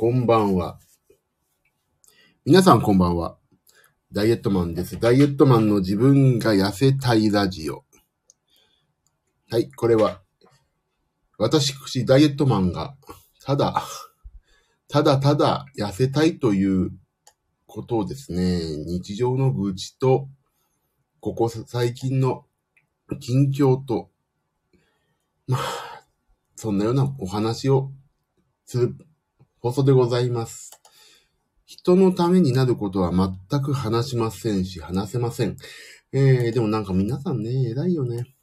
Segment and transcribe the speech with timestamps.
[0.00, 0.78] こんばんは。
[2.46, 3.36] 皆さんこんばんは。
[4.10, 4.98] ダイエットマンです。
[4.98, 7.84] ダイエットマンの自分が痩せたいラジオ。
[9.50, 10.22] はい、これは、
[11.36, 11.74] 私、
[12.06, 12.96] ダイエットマンが、
[13.44, 13.82] ただ、
[14.88, 16.92] ただただ痩せたいという
[17.66, 20.30] ことをですね、日常の愚痴と、
[21.20, 22.46] ここ最近の
[23.20, 24.08] 近況と、
[25.46, 26.06] まあ、
[26.56, 27.92] そんなようなお話を
[28.64, 28.96] する
[29.62, 30.70] 放送でございます。
[31.66, 35.56] 人のためになることは全く話しませんし、話せません。
[36.12, 38.34] えー、でもなんか皆さんね、偉いよね。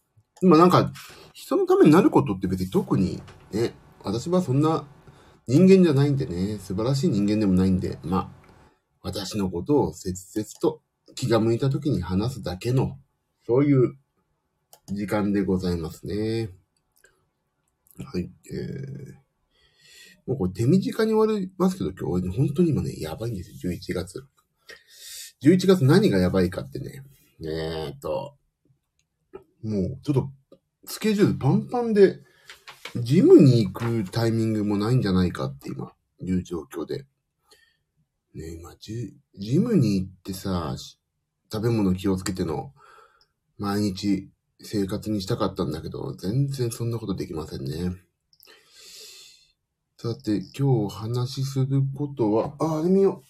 [0.44, 0.92] 今なんか、
[1.34, 3.20] 人のためになることって別に特に
[3.52, 4.86] ね、私はそんな
[5.48, 8.30] 人間じゃないんでね、素晴らしい人間でもないんで、まあ、
[9.02, 10.82] 私のことを切々と
[11.16, 13.00] 気が向いた時に話すだけの、
[13.48, 13.98] そういう
[14.86, 16.50] 時間でございますね。
[18.06, 19.27] はい、えー、
[20.28, 24.26] もうこれ手短に終わりますけど、今日、ね本当に今ね、やばいんですよ、11月。
[25.42, 27.04] 11月何がやばいかってね、
[27.42, 28.36] えー、っと、
[29.64, 30.30] もうちょっと
[30.86, 32.20] スケジュールパンパンで、
[32.96, 37.06] ジムに行くタイミングもないんじゃないかって今、いう状況で。
[38.34, 40.76] ね今ジ、ジムに行ってさ、
[41.52, 42.74] 食べ物気をつけての、
[43.58, 44.30] 毎日
[44.62, 48.07] 生活にしたかったんだけど、全然そんなことできませんね。
[50.00, 53.24] さて、今日お話しすることは、あ、あれ見よ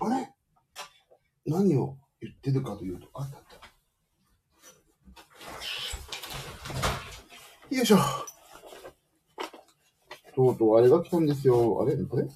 [0.00, 0.04] う。
[0.06, 0.30] あれ？
[1.44, 3.44] 何を言ってるかというと、あったあっ
[7.68, 7.74] た。
[7.74, 7.96] よいしょ。
[10.36, 11.82] とうとうあれが来たんですよ。
[11.82, 11.96] あれ？
[12.04, 12.28] これ？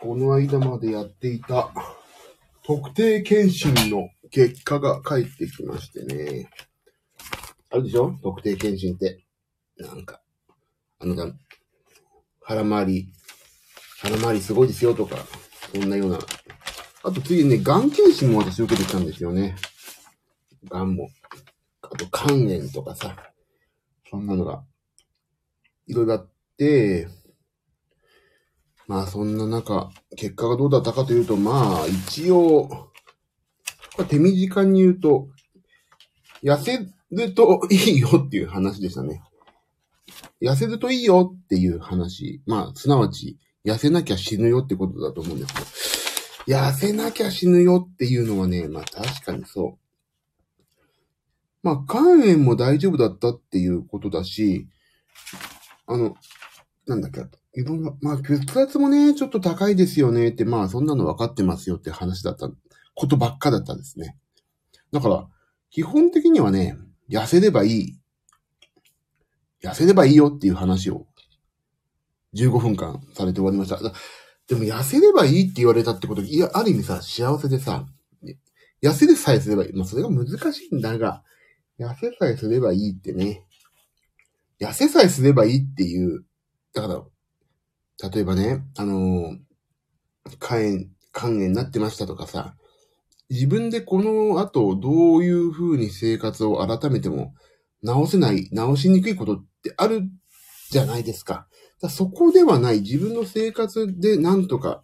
[0.00, 1.70] この間までやっていた
[2.64, 6.48] 特定検診の結果が返ってきましてね。
[7.68, 8.16] あるでしょ？
[8.22, 9.22] 特定検診って。
[9.76, 10.22] なんか、
[11.00, 11.14] あの、
[12.48, 13.12] 腹回り、
[14.00, 15.16] 腹回りすごいですよとか、
[15.74, 16.18] そんなような。
[17.02, 19.54] あと次にね、がん検診も私受けてきたんですよね。
[20.70, 21.10] がんも。
[21.82, 23.14] あと肝炎とかさ、
[24.10, 24.64] そんなのが、
[25.88, 27.08] いろいろあって、
[28.86, 32.90] まあそんな中、結果がどうだったかというと、まあ一応、
[34.08, 35.28] 手短に言うと、
[36.42, 36.78] 痩せ
[37.10, 39.20] るといいよっていう話でしたね。
[40.42, 42.42] 痩せるといいよっていう話。
[42.46, 45.60] まあ、すなわち、痩せなきゃ死ぬよってことだと思うんですけ
[46.52, 46.58] ど。
[46.60, 49.88] 痩せなきゃ死ぬよっていうのはね、まあ確かにそう。
[51.62, 54.68] まあ、肝炎も大丈夫だったっていうことだし、
[55.86, 56.14] あの、
[56.86, 57.20] なんだっけ、
[57.54, 62.48] いろんな、まあ、血圧もね、ちょっと高いですよねって、まあ、そんなの分かってますよって話だった、
[62.94, 64.16] ことばっかだったんですね。
[64.92, 65.28] だから、
[65.70, 66.78] 基本的にはね、
[67.10, 67.97] 痩せればいい。
[69.62, 71.06] 痩せればいいよっていう話を、
[72.34, 73.78] 15分間されて終わりました。
[74.48, 77.86] でも、痩せればいいって言われたってこと、いや、ある意味さ、幸せでさ、
[78.82, 79.72] 痩せでさえすればいい。
[79.72, 81.22] まあ、それが難しいんだが、
[81.78, 83.44] 痩せさえすればいいってね。
[84.60, 86.24] 痩せさえすればいいっていう。
[86.72, 89.38] だから、例えばね、あのー、
[90.40, 92.54] 肝炎、肝炎になってましたとかさ、
[93.30, 97.34] 自分でこの後どういう風に生活を改めても
[97.82, 100.02] 直せない、直しにくいことってある
[100.70, 101.46] じゃないですか。
[101.80, 104.82] だそこではない自分の生活でなんとか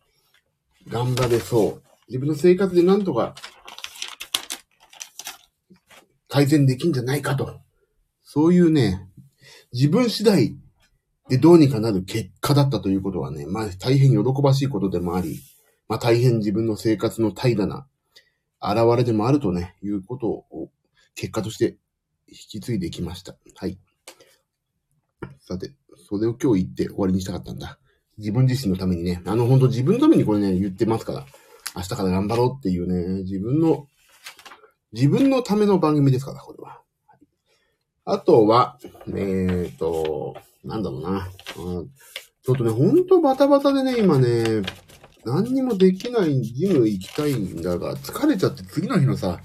[0.88, 1.82] 頑張れそう。
[2.08, 3.34] 自分の生活でなんとか
[6.28, 7.60] 改善できんじゃないかと。
[8.22, 9.08] そういうね、
[9.72, 10.56] 自分次第
[11.28, 15.40] でどうにかなる結果だったということはね、まあ大変喜ばしいことでもあり、
[15.88, 17.86] まあ大変自分の生活の怠惰な
[18.60, 20.70] 現れでもあるとね、いうことを
[21.14, 21.76] 結果として
[22.28, 23.36] 引き継いできました。
[23.56, 23.78] はい。
[25.40, 25.72] さて、
[26.08, 27.78] それを今日言って終わりにしたかったんだ。
[28.18, 31.26] 自分自身のためにね、あの本当自分のためにこれね、言ってますから、
[31.76, 33.88] 明日から頑張ろうっていうね、自分の、
[34.92, 36.80] 自分のための番組ですから、これは。
[38.04, 41.28] あとは、えーと、なんだろうな。
[41.58, 41.90] うん
[42.44, 44.60] ちょっとね、ほんとバタバタでね、今ね、
[45.24, 49.40] 何にもできないジム行きたいんだが、疲れちゃって次の日のさ、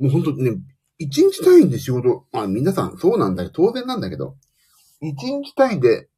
[0.00, 0.56] もうほんとね、
[0.98, 4.36] 一日単位で仕事、まあ皆さんそうなんだけど、当然なんだけど、
[5.00, 6.08] 一日単位で、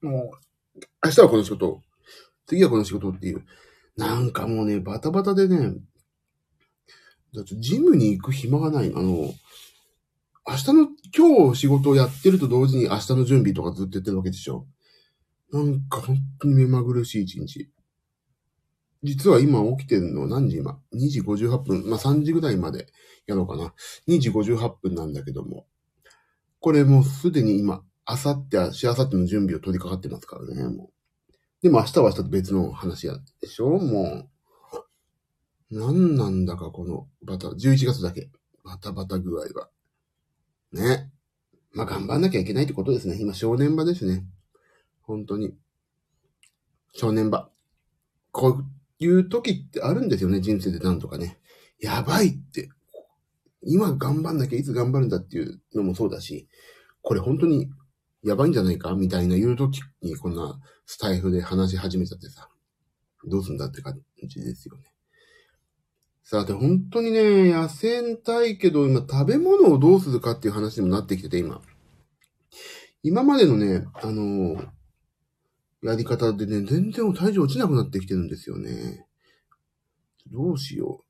[0.00, 0.32] も
[0.74, 1.82] う、明日はこの仕事、
[2.46, 3.44] 次はこの仕事っていう、
[3.96, 5.74] なんかもうね、バタバタでね、
[7.34, 8.92] だってジムに行く暇がない。
[8.94, 9.32] あの、
[10.48, 14.66] 明日の、今日仕事をやってると同時に明日の準備とかずっとやってるわけでしょ。
[15.52, 17.70] なんか本当に目まぐるしい一日。
[19.02, 21.88] 実は今起きてるの何時今 ?2 時58分。
[21.88, 22.88] まあ、3時ぐらいまで
[23.26, 23.74] やろうかな。
[24.08, 25.66] 2時58分なんだけども。
[26.60, 31.32] これもうすでに今、あさって、しあさっての準備を取り掛かってますからね、もう。
[31.62, 33.78] でも明日は明日と別の話やでしょ？
[33.78, 34.28] もう。
[35.70, 38.30] 何なんだかこのバタ、11月だけ。
[38.64, 39.70] バタバタ具合は。
[40.72, 41.10] ね。
[41.72, 43.18] まあ頑張んなきゃいけないってことですね。
[43.20, 44.26] 今正念場ですね。
[45.02, 45.54] 本当に。
[46.92, 47.50] 正念場。
[48.32, 48.64] こう
[49.00, 51.38] いう時ってあるんですよね、人生でなんとかね。
[51.80, 52.68] やばいって。
[53.62, 56.48] 今頑張んなきゃいつ頑張るんだっていうのもそうだし、
[57.02, 57.70] これ本当に
[58.22, 62.48] やばいんじゃないかみたいな言う時にこんなスタイフで話し始めちゃってさ、
[63.28, 64.84] どうすんだって感じですよね。
[66.22, 71.60] さて、本当にね、痩せたいけど、今食べ物をどうするかっていう話にもなってきてて、今。
[73.02, 74.68] 今までのね、あのー
[75.82, 79.06] やり方でね、全然体重落ちなくなってきてるんですよね。
[80.30, 81.04] どうしよ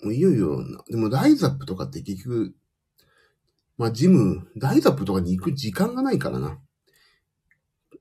[0.00, 0.06] う。
[0.06, 2.54] もういよいよな、でもライザップとかって結局、
[3.78, 6.58] まあジム、ライザップとかに行く時間がないからな。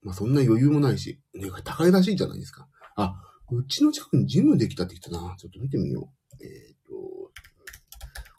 [0.01, 2.67] まあそんな余裕もないし、ね、高いらしいじゃないですか。
[2.95, 3.15] あ、
[3.51, 5.35] うちの近くにジムできたって言ったな。
[5.37, 6.09] ちょっと見てみよ
[6.39, 6.43] う。
[6.43, 7.31] えっ、と、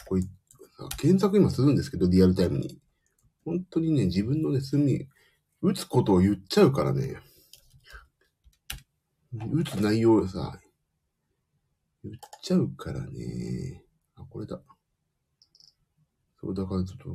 [0.06, 0.22] これ、
[0.98, 2.81] 検索今するんですけど、リアルタイムに。
[3.44, 5.08] 本当にね、自分のね、住み、
[5.62, 7.20] 打つことを言っちゃうからね。
[9.32, 10.61] 打つ内容をさ、
[12.05, 13.84] 言っちゃうからね。
[14.14, 14.61] あ、これだ。
[16.40, 17.08] そう、だからちょっと、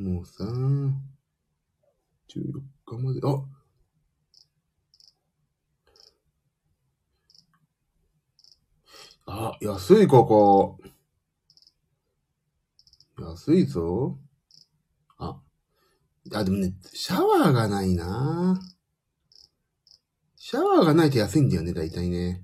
[0.00, 0.92] もうさ、14
[2.84, 3.44] 日まで、あ
[9.26, 10.78] あ、安い、ここ。
[13.18, 14.18] 安いぞ。
[15.18, 15.38] あ、
[16.32, 18.60] あ、でもね、シャワーがないな
[20.50, 22.42] シャワーがないと安いんだよね、大体ね。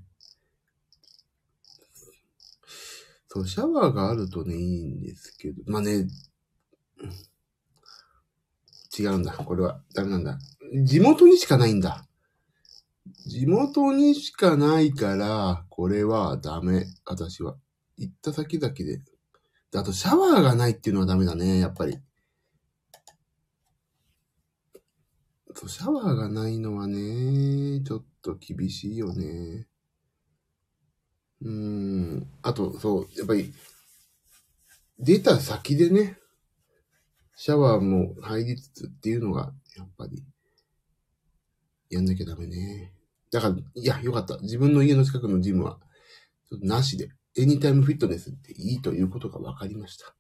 [3.29, 6.07] そう、シャワーがあるとね、いいんですけど、まあね、
[8.99, 9.81] 違うんだ、これは。
[9.95, 10.39] ダメなんだ。
[10.85, 12.07] 地元にしかないんだ。
[13.27, 16.85] 地元にしかないから、これはダメ。
[17.07, 17.57] 私は。
[17.97, 18.85] 行った先々で。
[18.85, 21.97] であと、シャワーがないっていうのはダメだね、やっぱり。
[25.65, 29.67] そう、シャワーがないのはね、ちょっと厳しいよね。
[31.43, 32.27] うん。
[32.43, 33.53] あと、そう、やっぱり、
[34.99, 36.19] 出た先でね、
[37.37, 40.25] シャワーも入りつつっていうのが、やっぱり、
[41.91, 42.93] やんなきゃダメね。
[43.31, 44.39] だから、いや、よかった。
[44.39, 45.79] 自分の家の近くのジムは、
[46.49, 50.15] ちょっとなしで、エニタイムフィットネスっていいということが分かりました。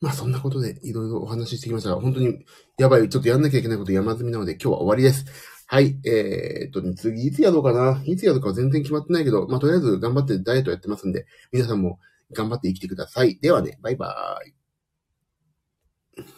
[0.00, 2.44] まあそんなことでいろいろお話ししてきましたが、本当に
[2.78, 5.24] やばい、ちょっとやんなきゃいけないこと山積みなので今日は終わりです。
[5.66, 8.02] はい、えー、っと、次いつやろうかな。
[8.06, 11.98] いつやろうかは全然決まってないけど、まあとりあえず頑張ってダイエットやってますんで、皆さんも
[12.32, 13.38] 頑張って生きてください。
[13.40, 14.57] ではね、バイバーイ。